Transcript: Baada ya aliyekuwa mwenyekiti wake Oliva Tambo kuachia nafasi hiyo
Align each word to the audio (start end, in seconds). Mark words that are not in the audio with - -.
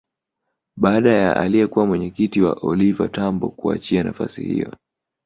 Baada 0.77 1.13
ya 1.13 1.35
aliyekuwa 1.37 1.85
mwenyekiti 1.85 2.41
wake 2.41 2.67
Oliva 2.67 3.07
Tambo 3.07 3.49
kuachia 3.49 4.03
nafasi 4.03 4.43
hiyo 4.43 4.73